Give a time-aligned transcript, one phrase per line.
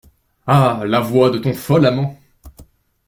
[0.47, 0.81] Ah!
[0.87, 2.19] la voix de ton fol amant!